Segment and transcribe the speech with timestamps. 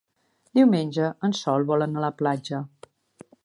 [0.59, 2.67] Diumenge en Sol vol anar a la platja.